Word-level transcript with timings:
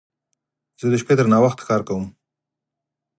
زه 0.79 0.85
د 0.91 0.93
شپې 1.01 1.13
تر 1.19 1.25
ناوخت 1.33 1.59
کار 1.69 1.81
کوم. 1.87 2.05